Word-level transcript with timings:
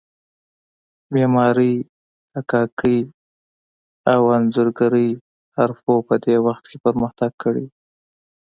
معمارۍ، 1.13 1.73
حکاکۍ 2.35 2.99
او 4.13 4.21
انځورګرۍ 4.35 5.09
حرفو 5.55 5.95
په 6.07 6.15
دې 6.25 6.35
وخت 6.45 6.63
کې 6.69 6.77
پرمختګ 6.85 7.31
کړی 7.43 7.65
و. 7.67 7.71